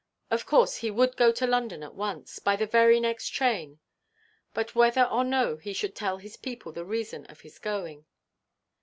[0.31, 3.77] Of course he would go to London at once, by the very next train;
[4.51, 8.05] but whether or no should he tell his people the reason of his going?